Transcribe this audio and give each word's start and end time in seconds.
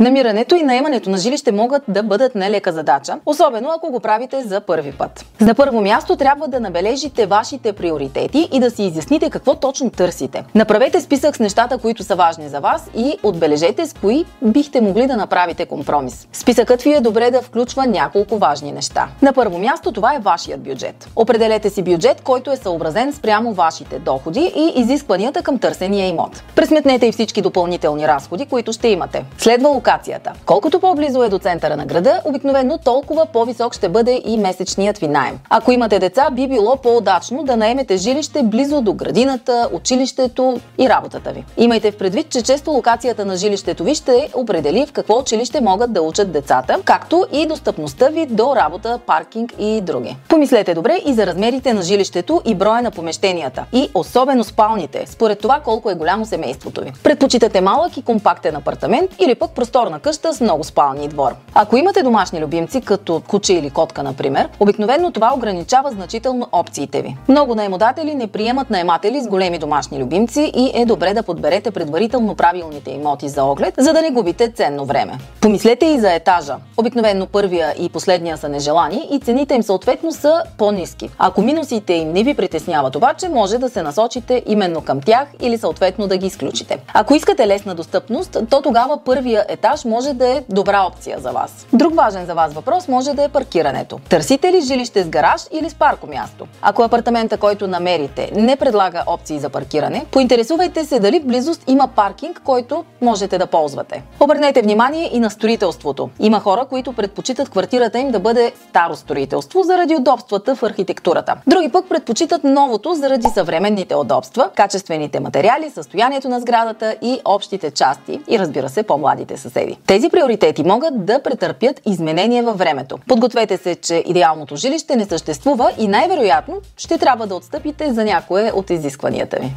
Намирането 0.00 0.54
и 0.54 0.62
наемането 0.62 1.10
на 1.10 1.18
жилище 1.18 1.52
могат 1.52 1.82
да 1.88 2.02
бъдат 2.02 2.34
нелека 2.34 2.72
задача, 2.72 3.18
особено 3.26 3.68
ако 3.76 3.90
го 3.90 4.00
правите 4.00 4.42
за 4.42 4.60
първи 4.60 4.92
път. 4.92 5.24
На 5.40 5.54
първо 5.54 5.80
място 5.80 6.16
трябва 6.16 6.48
да 6.48 6.60
набележите 6.60 7.26
вашите 7.26 7.72
приоритети 7.72 8.48
и 8.52 8.60
да 8.60 8.70
си 8.70 8.82
изясните 8.82 9.30
какво 9.30 9.54
точно 9.54 9.90
търсите. 9.90 10.44
Направете 10.54 11.00
списък 11.00 11.36
с 11.36 11.40
нещата, 11.40 11.78
които 11.78 12.02
са 12.02 12.14
важни 12.14 12.48
за 12.48 12.60
вас 12.60 12.90
и 12.96 13.16
отбележете 13.22 13.86
с 13.86 13.94
кои 13.94 14.24
бихте 14.42 14.80
могли 14.80 15.06
да 15.06 15.16
направите 15.16 15.66
компромис. 15.66 16.28
Списъкът 16.32 16.82
ви 16.82 16.92
е 16.92 17.00
добре 17.00 17.30
да 17.30 17.42
включва 17.42 17.86
няколко 17.86 18.38
важни 18.38 18.72
неща. 18.72 19.08
На 19.22 19.32
първо 19.32 19.58
място 19.58 19.92
това 19.92 20.14
е 20.14 20.18
вашият 20.18 20.60
бюджет. 20.60 21.08
Определете 21.16 21.70
си 21.70 21.82
бюджет, 21.82 22.20
който 22.20 22.52
е 22.52 22.56
съобразен 22.56 23.12
спрямо 23.12 23.52
вашите 23.52 23.98
доходи 23.98 24.52
и 24.56 24.80
изискванията 24.80 25.42
към 25.42 25.58
търсения 25.58 26.06
имот. 26.06 26.42
Пресметнете 26.56 27.06
и 27.06 27.12
всички 27.12 27.42
допълнителни 27.42 28.08
разходи, 28.08 28.46
които 28.46 28.72
ще 28.72 28.88
имате. 28.88 29.24
Следва 29.38 29.68
локацията. 29.90 30.32
Колкото 30.46 30.80
по-близо 30.80 31.22
е 31.22 31.28
до 31.28 31.38
центъра 31.38 31.76
на 31.76 31.86
града, 31.86 32.20
обикновено 32.24 32.78
толкова 32.78 33.26
по-висок 33.26 33.74
ще 33.74 33.88
бъде 33.88 34.22
и 34.24 34.36
месечният 34.36 34.98
ви 34.98 35.08
найем. 35.08 35.38
Ако 35.50 35.72
имате 35.72 35.98
деца, 35.98 36.30
би 36.30 36.48
било 36.48 36.76
по-удачно 36.76 37.42
да 37.42 37.56
наемете 37.56 37.96
жилище 37.96 38.42
близо 38.42 38.80
до 38.80 38.92
градината, 38.92 39.68
училището 39.72 40.60
и 40.78 40.88
работата 40.88 41.30
ви. 41.30 41.44
Имайте 41.56 41.90
в 41.90 41.96
предвид, 41.96 42.28
че 42.28 42.42
често 42.42 42.70
локацията 42.70 43.24
на 43.24 43.36
жилището 43.36 43.84
ви 43.84 43.94
ще 43.94 44.30
определи 44.34 44.86
в 44.86 44.92
какво 44.92 45.18
училище 45.18 45.60
могат 45.60 45.92
да 45.92 46.02
учат 46.02 46.32
децата, 46.32 46.78
както 46.84 47.26
и 47.32 47.46
достъпността 47.46 48.08
ви 48.08 48.26
до 48.26 48.56
работа, 48.56 48.98
паркинг 49.06 49.52
и 49.58 49.80
други. 49.80 50.16
Помислете 50.28 50.74
добре 50.74 50.98
и 51.06 51.12
за 51.12 51.26
размерите 51.26 51.74
на 51.74 51.82
жилището 51.82 52.42
и 52.44 52.54
броя 52.54 52.82
на 52.82 52.90
помещенията. 52.90 53.64
И 53.72 53.88
особено 53.94 54.44
спалните, 54.44 55.04
според 55.06 55.38
това 55.38 55.60
колко 55.64 55.90
е 55.90 55.94
голямо 55.94 56.26
семейството 56.26 56.80
ви. 56.80 56.92
Предпочитате 57.02 57.60
малък 57.60 57.96
и 57.96 58.02
компактен 58.02 58.56
апартамент 58.56 59.10
или 59.18 59.34
пък 59.34 59.50
просторна 59.80 60.00
къща 60.00 60.34
с 60.34 60.40
много 60.40 60.64
спални 60.64 61.08
двор. 61.08 61.34
Ако 61.54 61.76
имате 61.76 62.02
домашни 62.02 62.40
любимци, 62.40 62.80
като 62.80 63.22
куче 63.28 63.52
или 63.52 63.70
котка, 63.70 64.02
например, 64.02 64.48
обикновено 64.60 65.10
това 65.10 65.32
ограничава 65.34 65.90
значително 65.90 66.48
опциите 66.52 67.02
ви. 67.02 67.16
Много 67.28 67.54
наемодатели 67.54 68.14
не 68.14 68.26
приемат 68.26 68.70
наематели 68.70 69.20
с 69.20 69.28
големи 69.28 69.58
домашни 69.58 69.98
любимци 69.98 70.52
и 70.56 70.70
е 70.74 70.86
добре 70.86 71.14
да 71.14 71.22
подберете 71.22 71.70
предварително 71.70 72.34
правилните 72.34 72.90
имоти 72.90 73.28
за 73.28 73.44
оглед, 73.44 73.74
за 73.78 73.92
да 73.92 74.02
не 74.02 74.10
губите 74.10 74.50
ценно 74.50 74.84
време. 74.84 75.18
Помислете 75.40 75.86
и 75.86 76.00
за 76.00 76.12
етажа. 76.12 76.56
Обикновено 76.76 77.26
първия 77.26 77.74
и 77.78 77.88
последния 77.88 78.36
са 78.36 78.48
нежелани 78.48 79.08
и 79.10 79.20
цените 79.20 79.54
им 79.54 79.62
съответно 79.62 80.12
са 80.12 80.42
по-низки. 80.58 81.10
Ако 81.18 81.42
минусите 81.42 81.92
им 81.92 82.12
не 82.12 82.22
ви 82.22 82.34
притесняват 82.34 82.96
обаче, 82.96 83.28
може 83.28 83.58
да 83.58 83.68
се 83.68 83.82
насочите 83.82 84.42
именно 84.46 84.80
към 84.80 85.00
тях 85.00 85.28
или 85.40 85.58
съответно 85.58 86.06
да 86.06 86.16
ги 86.16 86.26
изключите. 86.26 86.78
Ако 86.94 87.14
искате 87.14 87.46
лесна 87.46 87.74
достъпност, 87.74 88.36
то 88.50 88.62
тогава 88.62 88.98
първия 89.04 89.44
етаж 89.48 89.59
може 89.84 90.12
да 90.12 90.28
е 90.28 90.42
добра 90.48 90.82
опция 90.82 91.18
за 91.18 91.30
вас. 91.30 91.66
Друг 91.72 91.94
важен 91.94 92.26
за 92.26 92.34
вас 92.34 92.52
въпрос 92.52 92.88
може 92.88 93.14
да 93.14 93.24
е 93.24 93.28
паркирането. 93.28 94.00
Търсите 94.08 94.52
ли 94.52 94.60
жилище 94.60 95.02
с 95.02 95.08
гараж 95.08 95.42
или 95.52 95.70
с 95.70 95.74
паркомясто? 95.74 96.46
Ако 96.62 96.82
апартамента, 96.82 97.36
който 97.36 97.66
намерите, 97.66 98.30
не 98.34 98.56
предлага 98.56 99.02
опции 99.06 99.38
за 99.38 99.48
паркиране, 99.48 100.06
поинтересувайте 100.10 100.84
се 100.84 101.00
дали 101.00 101.20
в 101.20 101.26
близост 101.26 101.64
има 101.66 101.88
паркинг, 101.88 102.40
който 102.44 102.84
можете 103.00 103.38
да 103.38 103.46
ползвате. 103.46 104.02
Обърнете 104.20 104.62
внимание 104.62 105.10
и 105.12 105.20
на 105.20 105.30
строителството. 105.30 106.10
Има 106.20 106.40
хора, 106.40 106.64
които 106.64 106.92
предпочитат 106.92 107.48
квартирата 107.48 107.98
им 107.98 108.10
да 108.10 108.20
бъде 108.20 108.52
старо 108.68 108.96
строителство 108.96 109.62
заради 109.62 109.94
удобствата 109.94 110.54
в 110.54 110.62
архитектурата. 110.62 111.34
Други 111.46 111.68
пък 111.68 111.88
предпочитат 111.88 112.44
новото 112.44 112.94
заради 112.94 113.28
съвременните 113.34 113.94
удобства, 113.94 114.50
качествените 114.56 115.20
материали, 115.20 115.70
състоянието 115.70 116.28
на 116.28 116.40
сградата 116.40 116.96
и 117.02 117.20
общите 117.24 117.70
части 117.70 118.20
и 118.28 118.38
разбира 118.38 118.68
се 118.68 118.82
по-младите 118.82 119.36
съседи. 119.50 119.78
Тези 119.86 120.08
приоритети 120.08 120.62
могат 120.62 121.04
да 121.06 121.22
претърпят 121.22 121.80
изменения 121.86 122.42
във 122.42 122.58
времето. 122.58 122.98
Подгответе 123.08 123.56
се, 123.56 123.74
че 123.74 124.02
идеалното 124.06 124.56
жилище 124.56 124.96
не 124.96 125.04
съществува 125.04 125.72
и 125.78 125.88
най-вероятно 125.88 126.54
ще 126.76 126.98
трябва 126.98 127.26
да 127.26 127.34
отстъпите 127.34 127.92
за 127.92 128.04
някое 128.04 128.52
от 128.54 128.70
изискванията 128.70 129.36
ви. 129.40 129.52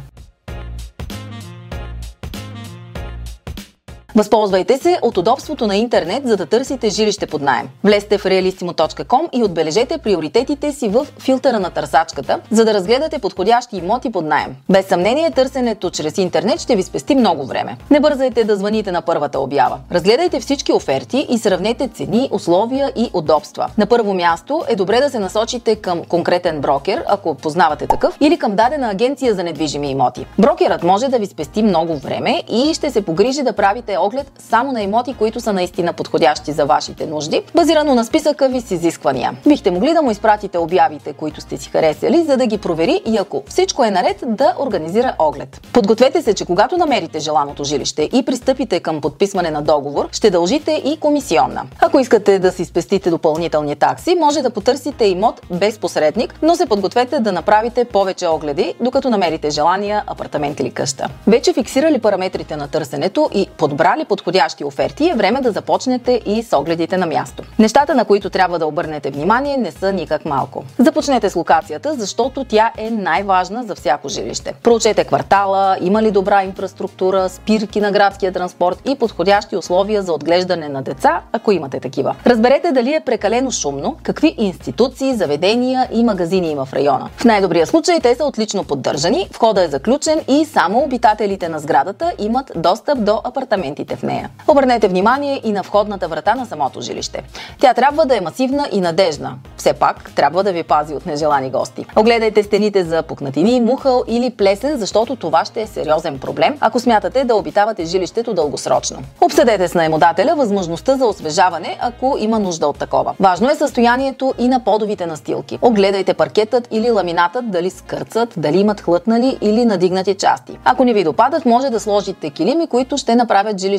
Възползвайте 4.16 4.78
се 4.78 4.98
от 5.02 5.16
удобството 5.16 5.66
на 5.66 5.76
интернет, 5.76 6.26
за 6.26 6.36
да 6.36 6.46
търсите 6.46 6.88
жилище 6.88 7.26
под 7.26 7.42
найем. 7.42 7.68
Влезте 7.84 8.18
в 8.18 8.24
realistimo.com 8.24 9.28
и 9.32 9.44
отбележете 9.44 9.98
приоритетите 9.98 10.72
си 10.72 10.88
в 10.88 11.06
филтъра 11.18 11.60
на 11.60 11.70
търсачката, 11.70 12.40
за 12.50 12.64
да 12.64 12.74
разгледате 12.74 13.18
подходящи 13.18 13.76
имоти 13.76 14.12
под 14.12 14.24
найем. 14.24 14.56
Без 14.70 14.86
съмнение, 14.86 15.30
търсенето 15.30 15.90
чрез 15.90 16.18
интернет 16.18 16.60
ще 16.60 16.76
ви 16.76 16.82
спести 16.82 17.14
много 17.14 17.46
време. 17.46 17.76
Не 17.90 18.00
бързайте 18.00 18.44
да 18.44 18.56
звъните 18.56 18.92
на 18.92 19.02
първата 19.02 19.40
обява. 19.40 19.78
Разгледайте 19.92 20.40
всички 20.40 20.72
оферти 20.72 21.26
и 21.30 21.38
сравнете 21.38 21.88
цени, 21.88 22.28
условия 22.32 22.92
и 22.96 23.10
удобства. 23.12 23.70
На 23.78 23.86
първо 23.86 24.14
място 24.14 24.64
е 24.68 24.76
добре 24.76 25.00
да 25.00 25.10
се 25.10 25.18
насочите 25.18 25.76
към 25.76 26.04
конкретен 26.04 26.60
брокер, 26.60 27.04
ако 27.06 27.34
познавате 27.34 27.86
такъв, 27.86 28.16
или 28.20 28.38
към 28.38 28.56
дадена 28.56 28.90
агенция 28.90 29.34
за 29.34 29.44
недвижими 29.44 29.90
имоти. 29.90 30.26
Брокерът 30.38 30.82
може 30.82 31.08
да 31.08 31.18
ви 31.18 31.26
спести 31.26 31.62
много 31.62 31.96
време 31.96 32.42
и 32.48 32.74
ще 32.74 32.90
се 32.90 33.02
погрижи 33.02 33.42
да 33.42 33.52
правите 33.52 33.96
оглед 34.04 34.32
само 34.38 34.72
на 34.72 34.82
имоти, 34.82 35.14
които 35.14 35.40
са 35.40 35.52
наистина 35.52 35.92
подходящи 35.92 36.52
за 36.52 36.66
вашите 36.66 37.06
нужди, 37.06 37.42
базирано 37.54 37.94
на 37.94 38.04
списъка 38.04 38.48
ви 38.48 38.60
с 38.60 38.70
изисквания. 38.70 39.36
Бихте 39.46 39.70
могли 39.70 39.92
да 39.92 40.02
му 40.02 40.10
изпратите 40.10 40.58
обявите, 40.58 41.12
които 41.12 41.40
сте 41.40 41.56
си 41.56 41.70
харесали, 41.70 42.24
за 42.24 42.36
да 42.36 42.46
ги 42.46 42.58
провери 42.58 43.02
и 43.06 43.16
ако 43.16 43.42
всичко 43.48 43.84
е 43.84 43.90
наред, 43.90 44.24
да 44.26 44.54
организира 44.58 45.14
оглед. 45.18 45.60
Подгответе 45.72 46.22
се, 46.22 46.34
че 46.34 46.44
когато 46.44 46.76
намерите 46.76 47.18
желаното 47.18 47.64
жилище 47.64 48.08
и 48.12 48.24
пристъпите 48.24 48.80
към 48.80 49.00
подписване 49.00 49.50
на 49.50 49.62
договор, 49.62 50.08
ще 50.12 50.30
дължите 50.30 50.82
и 50.84 50.96
комисионна. 50.96 51.62
Ако 51.80 51.98
искате 51.98 52.38
да 52.38 52.52
си 52.52 52.64
спестите 52.64 53.10
допълнителни 53.10 53.76
такси, 53.76 54.14
може 54.14 54.42
да 54.42 54.50
потърсите 54.50 55.04
имот 55.04 55.40
без 55.50 55.78
посредник, 55.78 56.34
но 56.42 56.54
се 56.54 56.66
подгответе 56.66 57.20
да 57.20 57.32
направите 57.32 57.84
повече 57.84 58.26
огледи, 58.26 58.74
докато 58.80 59.10
намерите 59.10 59.50
желания 59.50 60.04
апартамент 60.06 60.60
или 60.60 60.70
къща. 60.70 61.08
Вече 61.26 61.52
фиксирали 61.52 61.98
параметрите 61.98 62.56
на 62.56 62.68
търсенето 62.68 63.30
и 63.34 63.48
подбрали 63.56 63.93
избрали 63.94 64.04
подходящи 64.04 64.64
оферти, 64.64 65.10
е 65.10 65.14
време 65.14 65.40
да 65.40 65.52
започнете 65.52 66.20
и 66.26 66.42
с 66.42 66.56
огледите 66.56 66.96
на 66.96 67.06
място. 67.06 67.42
Нещата, 67.58 67.94
на 67.94 68.04
които 68.04 68.30
трябва 68.30 68.58
да 68.58 68.66
обърнете 68.66 69.10
внимание, 69.10 69.56
не 69.56 69.70
са 69.70 69.92
никак 69.92 70.24
малко. 70.24 70.64
Започнете 70.78 71.30
с 71.30 71.36
локацията, 71.36 71.94
защото 71.94 72.44
тя 72.44 72.72
е 72.78 72.90
най-важна 72.90 73.64
за 73.64 73.74
всяко 73.74 74.08
жилище. 74.08 74.54
Проучете 74.62 75.04
квартала, 75.04 75.76
има 75.80 76.02
ли 76.02 76.10
добра 76.10 76.44
инфраструктура, 76.44 77.28
спирки 77.28 77.80
на 77.80 77.92
градския 77.92 78.32
транспорт 78.32 78.82
и 78.88 78.94
подходящи 78.94 79.56
условия 79.56 80.02
за 80.02 80.12
отглеждане 80.12 80.68
на 80.68 80.82
деца, 80.82 81.20
ако 81.32 81.52
имате 81.52 81.80
такива. 81.80 82.14
Разберете 82.26 82.72
дали 82.72 82.94
е 82.94 83.00
прекалено 83.00 83.50
шумно, 83.50 83.96
какви 84.02 84.34
институции, 84.38 85.14
заведения 85.14 85.88
и 85.92 86.04
магазини 86.04 86.50
има 86.50 86.64
в 86.64 86.72
района. 86.72 87.08
В 87.16 87.24
най-добрия 87.24 87.66
случай 87.66 88.00
те 88.00 88.14
са 88.14 88.24
отлично 88.24 88.64
поддържани, 88.64 89.28
входа 89.32 89.62
е 89.64 89.68
заключен 89.68 90.20
и 90.28 90.44
само 90.44 90.78
обитателите 90.78 91.48
на 91.48 91.58
сградата 91.58 92.12
имат 92.18 92.52
достъп 92.56 93.04
до 93.04 93.20
апартаментите 93.24 93.83
в 93.92 94.02
нея. 94.02 94.30
Обърнете 94.48 94.88
внимание 94.88 95.40
и 95.44 95.52
на 95.52 95.62
входната 95.62 96.08
врата 96.08 96.34
на 96.34 96.46
самото 96.46 96.80
жилище. 96.80 97.22
Тя 97.58 97.74
трябва 97.74 98.06
да 98.06 98.16
е 98.16 98.20
масивна 98.20 98.68
и 98.72 98.80
надежна. 98.80 99.34
Все 99.56 99.72
пак 99.72 100.10
трябва 100.14 100.44
да 100.44 100.52
ви 100.52 100.62
пази 100.62 100.94
от 100.94 101.06
нежелани 101.06 101.50
гости. 101.50 101.86
Огледайте 101.96 102.42
стените 102.42 102.84
за 102.84 103.02
пукнатини, 103.02 103.60
мухъл 103.60 104.04
или 104.08 104.30
плесен, 104.30 104.78
защото 104.78 105.16
това 105.16 105.44
ще 105.44 105.62
е 105.62 105.66
сериозен 105.66 106.18
проблем, 106.18 106.56
ако 106.60 106.80
смятате 106.80 107.24
да 107.24 107.34
обитавате 107.34 107.84
жилището 107.84 108.34
дългосрочно. 108.34 108.98
Обсъдете 109.20 109.68
с 109.68 109.74
наемодателя 109.74 110.34
възможността 110.36 110.96
за 110.96 111.06
освежаване, 111.06 111.78
ако 111.80 112.16
има 112.18 112.38
нужда 112.38 112.68
от 112.68 112.78
такова. 112.78 113.14
Важно 113.20 113.50
е 113.50 113.54
състоянието 113.54 114.34
и 114.38 114.48
на 114.48 114.64
подовите 114.64 115.06
настилки. 115.06 115.58
Огледайте 115.62 116.14
паркетът 116.14 116.68
или 116.70 116.90
ламинатът 116.90 117.50
дали 117.50 117.70
скърцат, 117.70 118.34
дали 118.36 118.58
имат 118.58 118.80
хлътнали 118.80 119.38
или 119.40 119.64
надигнати 119.64 120.14
части. 120.14 120.58
Ако 120.64 120.84
не 120.84 120.92
ви 120.92 121.04
допадат, 121.04 121.46
може 121.46 121.70
да 121.70 121.80
сложите 121.80 122.30
килими, 122.30 122.66
които 122.66 122.96
ще 122.96 123.16
направят 123.16 123.58
жилището 123.58 123.73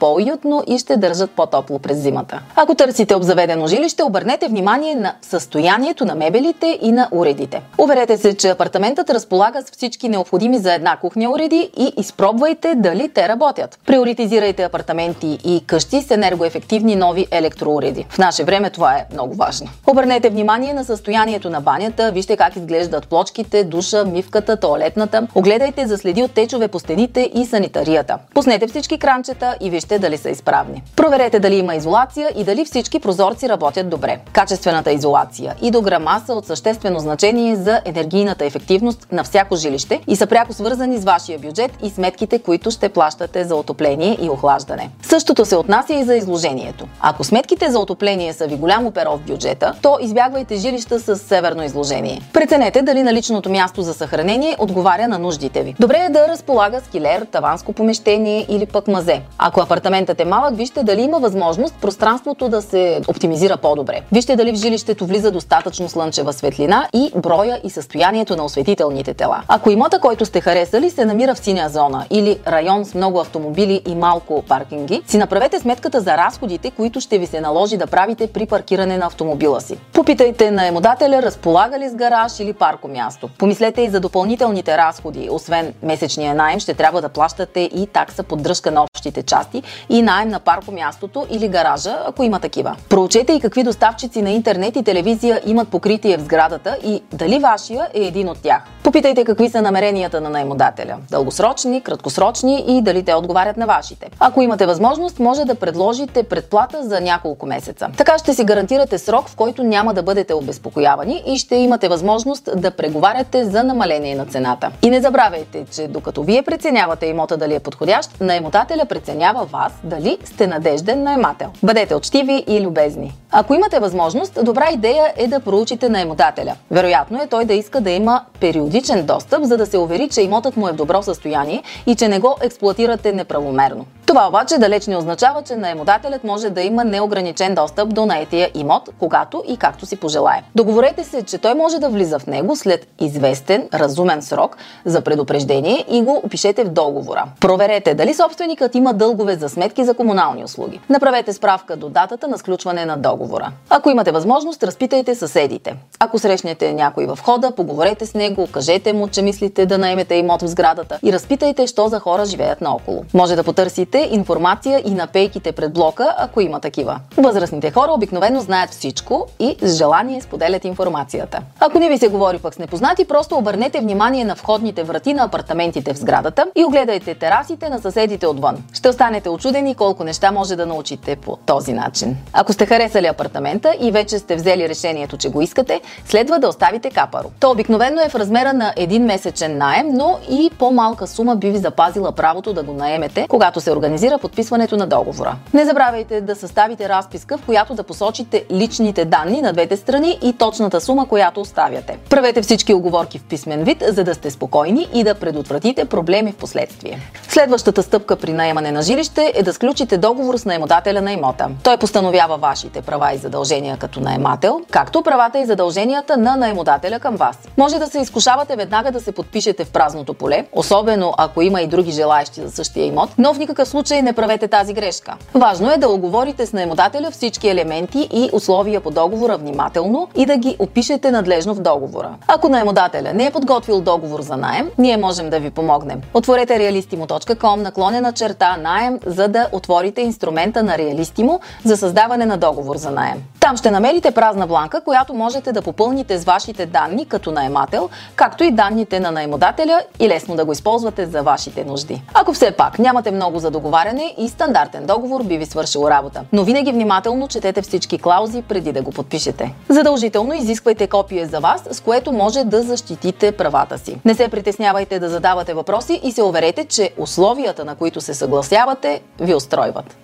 по-уютно 0.00 0.62
и 0.66 0.78
ще 0.78 0.96
държат 0.96 1.30
по-топло 1.30 1.78
през 1.78 1.98
зимата. 1.98 2.42
Ако 2.56 2.74
търсите 2.74 3.16
обзаведено 3.16 3.66
жилище, 3.66 4.02
обърнете 4.02 4.48
внимание 4.48 4.94
на 4.94 5.14
състоянието 5.22 6.04
на 6.04 6.14
мебелите 6.14 6.78
и 6.82 6.92
на 6.92 7.08
уредите. 7.12 7.62
Уверете 7.78 8.16
се, 8.16 8.36
че 8.36 8.48
апартаментът 8.48 9.10
разполага 9.10 9.62
с 9.62 9.70
всички 9.70 10.08
необходими 10.08 10.58
за 10.58 10.74
една 10.74 10.96
кухня 10.96 11.30
уреди 11.30 11.70
и 11.76 11.92
изпробвайте 11.96 12.74
дали 12.74 13.08
те 13.08 13.28
работят. 13.28 13.78
Приоритизирайте 13.86 14.62
апартаменти 14.62 15.38
и 15.44 15.64
къщи 15.66 16.02
с 16.02 16.10
енергоефективни 16.10 16.96
нови 16.96 17.26
електроуреди. 17.30 18.06
В 18.08 18.18
наше 18.18 18.44
време 18.44 18.70
това 18.70 18.94
е 18.94 19.06
много 19.12 19.34
важно. 19.34 19.68
Обърнете 19.86 20.30
внимание 20.30 20.72
на 20.72 20.84
състоянието 20.84 21.50
на 21.50 21.60
банята, 21.60 22.12
вижте 22.12 22.36
как 22.36 22.56
изглеждат 22.56 23.08
плочките, 23.08 23.64
душа, 23.64 24.04
мивката, 24.04 24.56
туалетната. 24.56 25.26
Огледайте 25.34 25.86
за 25.86 25.98
следи 25.98 26.22
от 26.22 26.32
течове 26.32 26.68
по 26.68 26.78
стените 26.78 27.30
и 27.34 27.46
санитарията. 27.46 28.18
Пуснете 28.34 28.66
всички 28.66 28.98
крани 28.98 29.17
екранчета 29.18 29.56
и 29.60 29.70
вижте 29.70 29.98
дали 29.98 30.16
са 30.16 30.30
изправни. 30.30 30.82
Проверете 30.96 31.40
дали 31.40 31.54
има 31.54 31.74
изолация 31.74 32.30
и 32.36 32.44
дали 32.44 32.64
всички 32.64 33.00
прозорци 33.00 33.48
работят 33.48 33.88
добре. 33.88 34.18
Качествената 34.32 34.92
изолация 34.92 35.54
и 35.62 35.70
дограма 35.70 36.22
са 36.26 36.34
от 36.34 36.46
съществено 36.46 36.98
значение 36.98 37.56
за 37.56 37.80
енергийната 37.84 38.44
ефективност 38.44 39.06
на 39.12 39.24
всяко 39.24 39.56
жилище 39.56 40.00
и 40.06 40.16
са 40.16 40.26
пряко 40.26 40.52
свързани 40.52 40.98
с 40.98 41.04
вашия 41.04 41.38
бюджет 41.38 41.70
и 41.82 41.90
сметките, 41.90 42.38
които 42.38 42.70
ще 42.70 42.88
плащате 42.88 43.44
за 43.44 43.56
отопление 43.56 44.16
и 44.20 44.30
охлаждане. 44.30 44.90
Същото 45.02 45.44
се 45.44 45.56
отнася 45.56 45.94
и 45.94 46.04
за 46.04 46.14
изложението. 46.14 46.88
Ако 47.00 47.24
сметките 47.24 47.70
за 47.70 47.78
отопление 47.78 48.32
са 48.32 48.46
ви 48.46 48.56
голямо 48.56 48.90
перо 48.90 49.16
в 49.16 49.20
бюджета, 49.20 49.74
то 49.82 49.98
избягвайте 50.00 50.56
жилища 50.56 51.00
с 51.00 51.16
северно 51.16 51.62
изложение. 51.62 52.20
Преценете 52.32 52.82
дали 52.82 53.02
наличното 53.02 53.50
място 53.50 53.82
за 53.82 53.94
съхранение 53.94 54.56
отговаря 54.58 55.08
на 55.08 55.18
нуждите 55.18 55.62
ви. 55.62 55.74
Добре 55.80 55.98
е 55.98 56.08
да 56.08 56.28
разполага 56.28 56.80
с 56.80 56.88
килер, 56.88 57.26
таванско 57.32 57.72
помещение 57.72 58.46
или 58.48 58.66
пък 58.66 58.88
мазе. 59.08 59.22
Ако 59.38 59.60
апартаментът 59.60 60.20
е 60.20 60.24
малък, 60.24 60.56
вижте 60.56 60.82
дали 60.82 61.02
има 61.02 61.18
възможност 61.18 61.74
пространството 61.80 62.48
да 62.48 62.62
се 62.62 63.00
оптимизира 63.08 63.56
по-добре. 63.56 64.00
Вижте 64.12 64.36
дали 64.36 64.52
в 64.52 64.54
жилището 64.54 65.06
влиза 65.06 65.30
достатъчно 65.30 65.88
слънчева 65.88 66.32
светлина 66.32 66.88
и 66.94 67.12
броя 67.16 67.60
и 67.64 67.70
състоянието 67.70 68.36
на 68.36 68.44
осветителните 68.44 69.14
тела. 69.14 69.42
Ако 69.48 69.70
имота, 69.70 70.00
който 70.00 70.26
сте 70.26 70.40
харесали, 70.40 70.90
се 70.90 71.04
намира 71.04 71.34
в 71.34 71.38
синя 71.38 71.68
зона 71.68 72.06
или 72.10 72.38
район 72.46 72.84
с 72.84 72.94
много 72.94 73.20
автомобили 73.20 73.82
и 73.86 73.94
малко 73.94 74.42
паркинги, 74.48 75.02
си 75.06 75.18
направете 75.18 75.58
сметката 75.58 76.00
за 76.00 76.16
разходите, 76.16 76.70
които 76.70 77.00
ще 77.00 77.18
ви 77.18 77.26
се 77.26 77.40
наложи 77.40 77.76
да 77.76 77.86
правите 77.86 78.26
при 78.26 78.46
паркиране 78.46 78.98
на 78.98 79.06
автомобила 79.06 79.60
си. 79.60 79.78
Попитайте 79.92 80.50
наемодателя, 80.50 81.22
разполага 81.22 81.78
ли 81.78 81.88
с 81.88 81.94
гараж 81.94 82.40
или 82.40 82.52
парко 82.52 82.88
място. 82.88 83.28
Помислете 83.38 83.82
и 83.82 83.88
за 83.88 84.00
допълнителните 84.00 84.78
разходи. 84.78 85.28
Освен 85.30 85.74
месечния 85.82 86.34
найем, 86.34 86.60
ще 86.60 86.74
трябва 86.74 87.00
да 87.00 87.08
плащате 87.08 87.60
и 87.60 87.86
такса 87.86 88.22
поддръжка 88.22 88.70
на 88.70 88.84
общите 88.98 89.22
части 89.22 89.62
и 89.88 90.02
найем 90.02 90.28
на 90.28 90.40
парко 90.40 90.72
мястото 90.72 91.26
или 91.30 91.48
гаража, 91.48 91.98
ако 92.06 92.22
има 92.22 92.40
такива. 92.40 92.76
Проучете 92.88 93.32
и 93.32 93.40
какви 93.40 93.62
доставчици 93.62 94.22
на 94.22 94.30
интернет 94.30 94.76
и 94.76 94.82
телевизия 94.82 95.40
имат 95.46 95.68
покритие 95.68 96.16
в 96.16 96.20
сградата 96.20 96.78
и 96.84 97.02
дали 97.12 97.38
вашия 97.38 97.88
е 97.94 98.00
един 98.00 98.28
от 98.28 98.42
тях. 98.42 98.62
Попитайте 98.84 99.24
какви 99.24 99.50
са 99.50 99.62
намеренията 99.62 100.20
на 100.20 100.30
наемодателя. 100.30 100.96
Дългосрочни, 101.10 101.80
краткосрочни 101.80 102.64
и 102.68 102.82
дали 102.82 103.02
те 103.02 103.14
отговарят 103.14 103.56
на 103.56 103.66
вашите. 103.66 104.10
Ако 104.20 104.42
имате 104.42 104.66
възможност, 104.66 105.18
може 105.18 105.44
да 105.44 105.54
предложите 105.54 106.22
предплата 106.22 106.84
за 106.84 107.00
няколко 107.00 107.46
месеца. 107.46 107.88
Така 107.96 108.18
ще 108.18 108.34
си 108.34 108.44
гарантирате 108.44 108.98
срок, 108.98 109.28
в 109.28 109.36
който 109.36 109.62
няма 109.62 109.94
да 109.94 110.02
бъдете 110.02 110.34
обезпокоявани 110.34 111.22
и 111.26 111.38
ще 111.38 111.56
имате 111.56 111.88
възможност 111.88 112.48
да 112.56 112.70
преговаряте 112.70 113.44
за 113.44 113.64
намаление 113.64 114.14
на 114.14 114.26
цената. 114.26 114.70
И 114.82 114.90
не 114.90 115.00
забравяйте, 115.00 115.64
че 115.70 115.88
докато 115.88 116.22
вие 116.22 116.42
преценявате 116.42 117.06
имота 117.06 117.36
дали 117.36 117.54
е 117.54 117.60
подходящ, 117.60 118.20
наемотателя 118.20 118.84
преценява 118.88 119.44
вас 119.44 119.72
дали 119.84 120.18
сте 120.24 120.46
надежден 120.46 121.02
наемател. 121.02 121.48
Бъдете 121.62 121.94
учтиви 121.94 122.44
и 122.48 122.60
любезни. 122.60 123.14
Ако 123.32 123.54
имате 123.54 123.78
възможност, 123.80 124.38
добра 124.44 124.70
идея 124.72 125.12
е 125.16 125.26
да 125.26 125.40
проучите 125.40 125.88
наемодателя. 125.88 126.54
Вероятно 126.70 127.22
е 127.22 127.26
той 127.26 127.44
да 127.44 127.54
иска 127.54 127.80
да 127.80 127.90
има 127.90 128.24
периодичен 128.40 129.06
достъп, 129.06 129.44
за 129.44 129.56
да 129.56 129.66
се 129.66 129.78
увери, 129.78 130.08
че 130.08 130.22
имотът 130.22 130.56
му 130.56 130.68
е 130.68 130.72
в 130.72 130.76
добро 130.76 131.02
състояние 131.02 131.62
и 131.86 131.94
че 131.94 132.08
не 132.08 132.18
го 132.18 132.36
експлуатирате 132.40 133.12
неправомерно. 133.12 133.86
Това 134.06 134.28
обаче 134.28 134.58
далеч 134.58 134.86
не 134.86 134.96
означава, 134.96 135.42
че 135.42 135.56
наемодателят 135.56 136.24
може 136.24 136.50
да 136.50 136.62
има 136.62 136.84
неограничен 136.84 137.54
достъп 137.54 137.94
до 137.94 138.06
наетия 138.06 138.50
имот, 138.54 138.90
когато 138.98 139.44
и 139.48 139.56
както 139.56 139.86
си 139.86 139.96
пожелае. 139.96 140.42
Договорете 140.54 141.04
се, 141.04 141.22
че 141.22 141.38
той 141.38 141.54
може 141.54 141.78
да 141.78 141.88
влиза 141.88 142.18
в 142.18 142.26
него 142.26 142.56
след 142.56 142.86
известен, 143.00 143.68
разумен 143.74 144.22
срок 144.22 144.56
за 144.84 145.00
предупреждение 145.00 145.84
и 145.90 146.02
го 146.02 146.20
опишете 146.24 146.64
в 146.64 146.68
договора. 146.68 147.24
Проверете 147.40 147.94
дали 147.94 148.14
собственикът 148.14 148.74
има 148.78 148.92
дългове 148.94 149.36
за 149.36 149.48
сметки 149.48 149.84
за 149.84 149.94
комунални 149.94 150.44
услуги. 150.44 150.80
Направете 150.88 151.32
справка 151.32 151.76
до 151.76 151.88
датата 151.88 152.28
на 152.28 152.38
сключване 152.38 152.84
на 152.86 152.96
договора. 152.96 153.52
Ако 153.70 153.90
имате 153.90 154.12
възможност, 154.12 154.62
разпитайте 154.62 155.14
съседите. 155.14 155.76
Ако 156.00 156.18
срещнете 156.18 156.72
някой 156.72 157.06
в 157.06 157.18
хода, 157.22 157.50
поговорете 157.50 158.06
с 158.06 158.14
него, 158.14 158.48
кажете 158.52 158.92
му, 158.92 159.08
че 159.08 159.22
мислите 159.22 159.66
да 159.66 159.78
наемете 159.78 160.14
имот 160.14 160.42
в 160.42 160.46
сградата 160.46 160.98
и 161.02 161.12
разпитайте, 161.12 161.66
що 161.66 161.88
за 161.88 162.00
хора 162.00 162.24
живеят 162.24 162.60
наоколо. 162.60 163.04
Може 163.14 163.36
да 163.36 163.44
потърсите 163.44 164.08
информация 164.12 164.82
и 164.84 164.90
на 164.90 165.06
пейките 165.06 165.52
пред 165.52 165.72
блока, 165.72 166.14
ако 166.18 166.40
има 166.40 166.60
такива. 166.60 167.00
Възрастните 167.16 167.70
хора 167.70 167.92
обикновено 167.92 168.40
знаят 168.40 168.70
всичко 168.70 169.26
и 169.38 169.56
с 169.62 169.76
желание 169.76 170.20
споделят 170.20 170.64
информацията. 170.64 171.40
Ако 171.60 171.78
не 171.78 171.88
ви 171.88 171.98
се 171.98 172.08
говори 172.08 172.38
пък 172.38 172.54
с 172.54 172.58
непознати, 172.58 173.04
просто 173.04 173.36
обърнете 173.36 173.80
внимание 173.80 174.24
на 174.24 174.34
входните 174.34 174.82
врати 174.82 175.14
на 175.14 175.24
апартаментите 175.24 175.94
в 175.94 175.98
сградата 175.98 176.46
и 176.56 176.64
огледайте 176.64 177.14
терасите 177.14 177.68
на 177.68 177.78
съседите 177.78 178.26
отвън. 178.26 178.56
Ще 178.72 178.88
останете 178.88 179.28
очудени 179.28 179.74
колко 179.74 180.04
неща 180.04 180.32
може 180.32 180.56
да 180.56 180.66
научите 180.66 181.16
по 181.16 181.36
този 181.36 181.72
начин. 181.72 182.16
Ако 182.32 182.52
сте 182.52 182.66
харесали 182.66 183.06
апартамента 183.06 183.74
и 183.80 183.90
вече 183.90 184.18
сте 184.18 184.36
взели 184.36 184.68
решението, 184.68 185.16
че 185.16 185.28
го 185.28 185.42
искате, 185.42 185.80
следва 186.06 186.38
да 186.38 186.48
оставите 186.48 186.90
капаро. 186.90 187.30
То 187.40 187.50
обикновено 187.50 188.00
е 188.00 188.08
в 188.08 188.14
размера 188.14 188.52
на 188.52 188.72
един 188.76 189.04
месечен 189.04 189.58
наем, 189.58 189.86
но 189.92 190.18
и 190.30 190.50
по-малка 190.58 191.06
сума 191.06 191.36
би 191.36 191.50
ви 191.50 191.58
запазила 191.58 192.12
правото 192.12 192.52
да 192.52 192.62
го 192.62 192.72
наемете, 192.72 193.26
когато 193.28 193.60
се 193.60 193.72
организира 193.72 194.18
подписването 194.18 194.76
на 194.76 194.86
договора. 194.86 195.36
Не 195.54 195.64
забравяйте 195.64 196.20
да 196.20 196.36
съставите 196.36 196.88
разписка, 196.88 197.38
в 197.38 197.46
която 197.46 197.74
да 197.74 197.82
посочите 197.82 198.44
личните 198.52 199.04
данни 199.04 199.42
на 199.42 199.52
двете 199.52 199.76
страни 199.76 200.18
и 200.22 200.32
точната 200.32 200.80
сума, 200.80 201.08
която 201.08 201.40
оставяте. 201.40 201.98
Правете 202.10 202.42
всички 202.42 202.74
оговорки 202.74 203.18
в 203.18 203.24
писмен 203.24 203.64
вид, 203.64 203.84
за 203.88 204.04
да 204.04 204.14
сте 204.14 204.30
спокойни 204.30 204.88
и 204.94 205.04
да 205.04 205.14
предотвратите 205.14 205.84
проблеми 205.84 206.32
в 206.32 206.36
последствие. 206.36 207.00
Следващата 207.28 207.82
стъпка 207.82 208.16
при 208.16 208.32
наемане 208.60 208.78
на 208.78 208.82
жилище 208.82 209.32
е 209.34 209.42
да 209.42 209.52
сключите 209.52 209.98
договор 209.98 210.36
с 210.36 210.44
наемодателя 210.44 211.02
на 211.02 211.12
имота. 211.12 211.48
Той 211.62 211.76
постановява 211.76 212.36
вашите 212.36 212.82
права 212.82 213.12
и 213.14 213.18
задължения 213.18 213.76
като 213.76 214.00
наемател, 214.00 214.60
както 214.70 215.02
правата 215.02 215.38
и 215.38 215.46
задълженията 215.46 216.16
на 216.16 216.36
наемодателя 216.36 216.98
към 216.98 217.16
вас. 217.16 217.38
Може 217.56 217.78
да 217.78 217.86
се 217.86 218.00
изкушавате 218.00 218.56
веднага 218.56 218.92
да 218.92 219.00
се 219.00 219.12
подпишете 219.12 219.64
в 219.64 219.70
празното 219.70 220.14
поле, 220.14 220.46
особено 220.52 221.14
ако 221.18 221.42
има 221.42 221.60
и 221.62 221.66
други 221.66 221.90
желаящи 221.90 222.40
за 222.40 222.50
същия 222.50 222.86
имот, 222.86 223.10
но 223.18 223.34
в 223.34 223.38
никакъв 223.38 223.68
случай 223.68 224.02
не 224.02 224.12
правете 224.12 224.48
тази 224.48 224.72
грешка. 224.74 225.14
Важно 225.34 225.70
е 225.70 225.76
да 225.76 225.88
оговорите 225.88 226.46
с 226.46 226.52
наемодателя 226.52 227.10
всички 227.10 227.48
елементи 227.48 228.08
и 228.12 228.30
условия 228.32 228.80
по 228.80 228.90
договора 228.90 229.36
внимателно 229.36 230.08
и 230.16 230.26
да 230.26 230.36
ги 230.36 230.56
опишете 230.58 231.10
надлежно 231.10 231.54
в 231.54 231.60
договора. 231.60 232.10
Ако 232.26 232.48
наемодателя 232.48 233.12
не 233.14 233.26
е 233.26 233.30
подготвил 233.30 233.80
договор 233.80 234.20
за 234.20 234.36
найем, 234.36 234.70
ние 234.78 234.96
можем 234.96 235.30
да 235.30 235.40
ви 235.40 235.50
помогнем. 235.50 236.00
Отворете 236.14 236.58
realistimo.com 236.58 237.56
наклонена 237.56 238.12
черта 238.12 238.47
найем, 238.56 238.98
за 239.06 239.28
да 239.28 239.48
отворите 239.52 240.00
инструмента 240.00 240.62
на 240.62 240.72
Realistimo 240.72 241.40
за 241.64 241.76
създаване 241.76 242.26
на 242.26 242.36
договор 242.36 242.76
за 242.76 242.90
найем. 242.90 243.22
Там 243.40 243.56
ще 243.56 243.70
намерите 243.70 244.10
празна 244.10 244.46
бланка, 244.46 244.80
която 244.80 245.14
можете 245.14 245.52
да 245.52 245.62
попълните 245.62 246.18
с 246.18 246.24
вашите 246.24 246.66
данни 246.66 247.06
като 247.06 247.32
наемател, 247.32 247.88
както 248.16 248.44
и 248.44 248.50
данните 248.50 249.00
на 249.00 249.10
наемодателя 249.10 249.82
и 250.00 250.08
лесно 250.08 250.36
да 250.36 250.44
го 250.44 250.52
използвате 250.52 251.06
за 251.06 251.22
вашите 251.22 251.64
нужди. 251.64 252.02
Ако 252.14 252.32
все 252.32 252.50
пак 252.50 252.78
нямате 252.78 253.10
много 253.10 253.38
за 253.38 253.50
договаряне 253.50 254.14
и 254.18 254.28
стандартен 254.28 254.86
договор 254.86 255.24
би 255.24 255.38
ви 255.38 255.46
свършил 255.46 255.88
работа, 255.90 256.22
но 256.32 256.44
винаги 256.44 256.72
внимателно 256.72 257.28
четете 257.28 257.62
всички 257.62 257.98
клаузи 257.98 258.42
преди 258.42 258.72
да 258.72 258.82
го 258.82 258.90
подпишете. 258.90 259.54
Задължително 259.68 260.34
изисквайте 260.34 260.86
копие 260.86 261.26
за 261.26 261.40
вас, 261.40 261.62
с 261.70 261.80
което 261.80 262.12
може 262.12 262.44
да 262.44 262.62
защитите 262.62 263.32
правата 263.32 263.78
си. 263.78 263.98
Не 264.04 264.14
се 264.14 264.28
притеснявайте 264.28 264.98
да 264.98 265.08
задавате 265.08 265.54
въпроси 265.54 266.00
и 266.04 266.12
се 266.12 266.22
уверете, 266.22 266.64
че 266.64 266.90
условията, 266.98 267.64
на 267.64 267.74
които 267.74 268.00
се 268.00 268.14
съгласявате, 268.42 269.00
ви 269.20 269.34
устройват. 269.34 269.96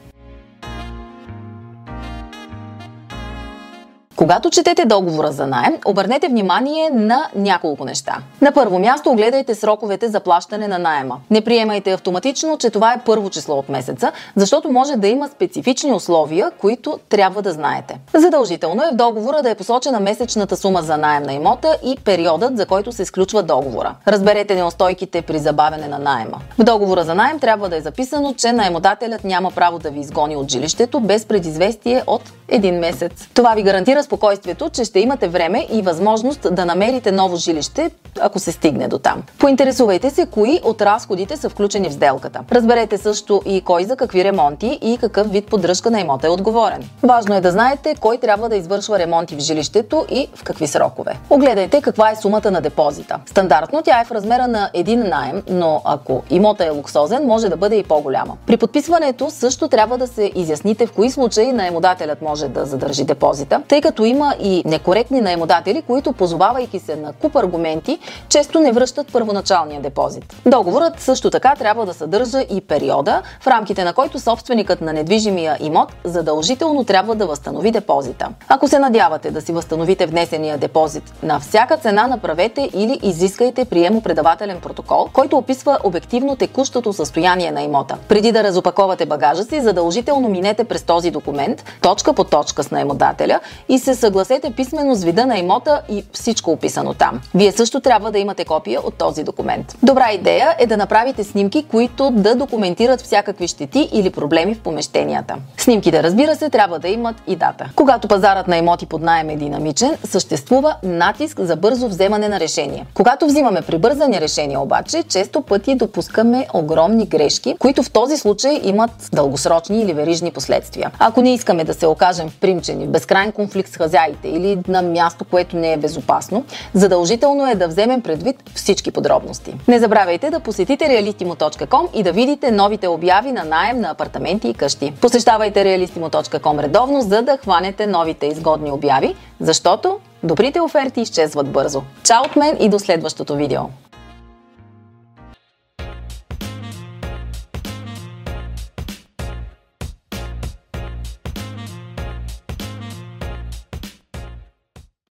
Когато 4.16 4.50
четете 4.50 4.84
договора 4.84 5.32
за 5.32 5.46
найем, 5.46 5.78
обърнете 5.86 6.28
внимание 6.28 6.90
на 6.90 7.28
няколко 7.34 7.84
неща. 7.84 8.16
На 8.40 8.52
първо 8.52 8.78
място 8.78 9.10
огледайте 9.10 9.54
сроковете 9.54 10.08
за 10.08 10.20
плащане 10.20 10.68
на 10.68 10.78
найема. 10.78 11.18
Не 11.30 11.40
приемайте 11.40 11.92
автоматично, 11.92 12.58
че 12.58 12.70
това 12.70 12.92
е 12.92 13.00
първо 13.06 13.30
число 13.30 13.58
от 13.58 13.68
месеца, 13.68 14.12
защото 14.36 14.72
може 14.72 14.96
да 14.96 15.08
има 15.08 15.28
специфични 15.28 15.92
условия, 15.92 16.50
които 16.58 16.98
трябва 17.08 17.42
да 17.42 17.52
знаете. 17.52 17.98
Задължително 18.14 18.82
е 18.82 18.92
в 18.92 18.96
договора 18.96 19.42
да 19.42 19.50
е 19.50 19.54
посочена 19.54 20.00
месечната 20.00 20.56
сума 20.56 20.82
за 20.82 20.96
найем 20.96 21.22
на 21.22 21.32
имота 21.32 21.76
и 21.84 21.96
периодът, 22.04 22.56
за 22.56 22.66
който 22.66 22.92
се 22.92 23.02
изключва 23.02 23.42
договора. 23.42 23.94
Разберете 24.08 24.54
неустойките 24.54 25.22
при 25.22 25.38
забавяне 25.38 25.88
на 25.88 25.98
найема. 25.98 26.40
В 26.58 26.64
договора 26.64 27.04
за 27.04 27.14
найем 27.14 27.38
трябва 27.40 27.68
да 27.68 27.76
е 27.76 27.80
записано, 27.80 28.34
че 28.34 28.52
наемодателят 28.52 29.24
няма 29.24 29.50
право 29.50 29.78
да 29.78 29.90
ви 29.90 30.00
изгони 30.00 30.36
от 30.36 30.50
жилището 30.50 31.00
без 31.00 31.24
предизвестие 31.24 32.02
от 32.06 32.22
един 32.48 32.78
месец. 32.78 33.28
Това 33.34 33.54
ви 33.54 33.62
гарантира 33.62 34.03
спокойствието, 34.04 34.70
че 34.70 34.84
ще 34.84 35.00
имате 35.00 35.28
време 35.28 35.66
и 35.72 35.82
възможност 35.82 36.54
да 36.54 36.64
намерите 36.64 37.12
ново 37.12 37.36
жилище 37.36 37.90
ако 38.20 38.38
се 38.38 38.52
стигне 38.52 38.88
до 38.88 38.98
там. 38.98 39.22
Поинтересувайте 39.38 40.10
се 40.10 40.26
кои 40.26 40.60
от 40.64 40.82
разходите 40.82 41.36
са 41.36 41.48
включени 41.48 41.88
в 41.88 41.92
сделката. 41.92 42.40
Разберете 42.52 42.98
също 42.98 43.42
и 43.46 43.60
кой 43.60 43.84
за 43.84 43.96
какви 43.96 44.24
ремонти 44.24 44.78
и 44.82 44.98
какъв 44.98 45.30
вид 45.30 45.46
поддръжка 45.46 45.90
на 45.90 46.00
имота 46.00 46.26
е 46.26 46.30
отговорен. 46.30 46.90
Важно 47.02 47.34
е 47.34 47.40
да 47.40 47.50
знаете 47.50 47.94
кой 48.00 48.18
трябва 48.18 48.48
да 48.48 48.56
извършва 48.56 48.98
ремонти 48.98 49.36
в 49.36 49.38
жилището 49.38 50.06
и 50.10 50.28
в 50.34 50.44
какви 50.44 50.66
срокове. 50.66 51.18
Огледайте 51.30 51.80
каква 51.80 52.10
е 52.10 52.16
сумата 52.16 52.50
на 52.50 52.60
депозита. 52.60 53.18
Стандартно 53.26 53.82
тя 53.82 54.00
е 54.00 54.04
в 54.04 54.12
размера 54.12 54.48
на 54.48 54.70
един 54.74 55.08
найем, 55.08 55.42
но 55.48 55.82
ако 55.84 56.22
имота 56.30 56.64
е 56.64 56.70
луксозен, 56.70 57.26
може 57.26 57.48
да 57.48 57.56
бъде 57.56 57.76
и 57.76 57.82
по-голяма. 57.82 58.36
При 58.46 58.56
подписването 58.56 59.30
също 59.30 59.68
трябва 59.68 59.98
да 59.98 60.06
се 60.06 60.32
изясните 60.34 60.86
в 60.86 60.92
кои 60.92 61.10
случаи 61.10 61.52
наемодателят 61.52 62.22
може 62.22 62.48
да 62.48 62.64
задържи 62.64 63.04
депозита, 63.04 63.62
тъй 63.68 63.80
като 63.80 64.04
има 64.04 64.34
и 64.40 64.62
некоректни 64.66 65.20
наемодатели, 65.20 65.82
които 65.82 66.12
позовавайки 66.12 66.78
се 66.78 66.96
на 66.96 67.12
куп 67.12 67.36
аргументи, 67.36 67.98
често 68.28 68.60
не 68.60 68.72
връщат 68.72 69.12
първоначалния 69.12 69.80
депозит. 69.80 70.36
Договорът 70.46 71.00
също 71.00 71.30
така 71.30 71.54
трябва 71.54 71.86
да 71.86 71.94
съдържа 71.94 72.40
и 72.40 72.60
периода, 72.60 73.22
в 73.40 73.46
рамките 73.46 73.84
на 73.84 73.92
който 73.92 74.20
собственикът 74.20 74.80
на 74.80 74.92
недвижимия 74.92 75.56
имот 75.60 75.92
задължително 76.04 76.84
трябва 76.84 77.14
да 77.14 77.26
възстанови 77.26 77.70
депозита. 77.70 78.28
Ако 78.48 78.68
се 78.68 78.78
надявате 78.78 79.30
да 79.30 79.40
си 79.40 79.52
възстановите 79.52 80.06
внесения 80.06 80.58
депозит 80.58 81.12
на 81.22 81.40
всяка 81.40 81.76
цена, 81.76 82.06
направете 82.06 82.70
или 82.74 83.00
изискайте 83.02 83.64
приемо-предавателен 83.64 84.60
протокол, 84.60 85.08
който 85.12 85.36
описва 85.36 85.78
обективно 85.84 86.36
текущото 86.36 86.92
състояние 86.92 87.50
на 87.50 87.62
имота. 87.62 87.96
Преди 88.08 88.32
да 88.32 88.44
разопаковате 88.44 89.06
багажа 89.06 89.44
си, 89.44 89.60
задължително 89.60 90.28
минете 90.28 90.64
през 90.64 90.82
този 90.82 91.10
документ, 91.10 91.64
точка 91.80 92.12
по 92.12 92.24
точка 92.24 92.62
с 92.62 92.70
наемодателя 92.70 93.40
и 93.68 93.78
се 93.78 93.94
съгласете 93.94 94.50
писменно 94.50 94.94
с 94.94 95.04
вида 95.04 95.26
на 95.26 95.38
имота 95.38 95.82
и 95.88 96.04
всичко 96.12 96.50
описано 96.50 96.94
там. 96.94 97.20
Вие 97.34 97.52
също 97.52 97.80
трябва 97.80 97.93
да 97.98 98.18
имате 98.18 98.44
копия 98.44 98.80
от 98.80 98.94
този 98.94 99.24
документ. 99.24 99.76
Добра 99.82 100.12
идея 100.12 100.54
е 100.58 100.66
да 100.66 100.76
направите 100.76 101.24
снимки, 101.24 101.64
които 101.70 102.10
да 102.10 102.34
документират 102.34 103.00
всякакви 103.00 103.48
щети 103.48 103.88
или 103.92 104.10
проблеми 104.10 104.54
в 104.54 104.60
помещенията. 104.60 105.36
Снимките, 105.56 106.02
разбира 106.02 106.36
се, 106.36 106.50
трябва 106.50 106.78
да 106.78 106.88
имат 106.88 107.16
и 107.26 107.36
дата. 107.36 107.70
Когато 107.76 108.08
пазарът 108.08 108.48
на 108.48 108.56
имоти 108.56 108.86
под 108.86 109.02
найем 109.02 109.30
е 109.30 109.36
динамичен, 109.36 109.96
съществува 110.04 110.76
натиск 110.82 111.40
за 111.40 111.56
бързо 111.56 111.88
вземане 111.88 112.28
на 112.28 112.40
решение. 112.40 112.86
Когато 112.94 113.26
взимаме 113.26 113.62
прибързани 113.62 114.20
решения 114.20 114.60
обаче, 114.60 115.02
често 115.02 115.40
пъти 115.40 115.74
допускаме 115.74 116.46
огромни 116.54 117.06
грешки, 117.06 117.56
които 117.58 117.82
в 117.82 117.90
този 117.90 118.16
случай 118.16 118.60
имат 118.62 118.90
дългосрочни 119.12 119.80
или 119.80 119.92
верижни 119.92 120.30
последствия. 120.30 120.90
Ако 120.98 121.22
не 121.22 121.34
искаме 121.34 121.64
да 121.64 121.74
се 121.74 121.86
окажем 121.86 122.30
примчени 122.40 122.86
в 122.86 122.90
безкрайен 122.90 123.32
конфликт 123.32 123.72
с 123.72 123.76
хазяите 123.76 124.28
или 124.28 124.58
на 124.68 124.82
място, 124.82 125.24
което 125.30 125.56
не 125.56 125.72
е 125.72 125.76
безопасно, 125.76 126.44
задължително 126.74 127.50
е 127.50 127.54
да 127.54 127.68
вземем 127.84 128.02
предвид 128.02 128.50
всички 128.54 128.90
подробности. 128.90 129.54
Не 129.68 129.78
забравяйте 129.78 130.30
да 130.30 130.40
посетите 130.40 130.84
realistimo.com 130.84 131.88
и 131.94 132.02
да 132.02 132.12
видите 132.12 132.50
новите 132.50 132.88
обяви 132.88 133.32
на 133.32 133.44
найем 133.44 133.80
на 133.80 133.90
апартаменти 133.90 134.48
и 134.48 134.54
къщи. 134.54 134.92
Посещавайте 135.00 135.64
realistimo.com 135.64 136.62
редовно, 136.62 137.00
за 137.00 137.22
да 137.22 137.36
хванете 137.36 137.86
новите 137.86 138.26
изгодни 138.26 138.72
обяви, 138.72 139.14
защото 139.40 139.98
добрите 140.22 140.60
оферти 140.60 141.00
изчезват 141.00 141.48
бързо. 141.48 141.82
Чао 142.02 142.22
от 142.24 142.36
мен 142.36 142.56
и 142.60 142.68
до 142.68 142.78
следващото 142.78 143.36
видео! 143.36 143.60